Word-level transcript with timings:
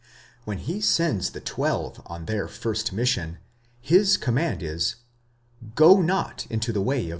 When 0.45 0.57
he 0.57 0.81
sends 0.81 1.29
the 1.29 1.39
twelve 1.41 2.01
on 2.07 2.25
their 2.25 2.47
first 2.47 2.91
mission, 2.91 3.37
his 3.79 4.17
command 4.17 4.63
is, 4.63 4.95
Go 5.75 5.95
mot 6.01 6.47
into 6.49 6.73
the 6.73 6.81
way 6.81 7.01
15 7.01 7.05
Comp. 7.05 7.09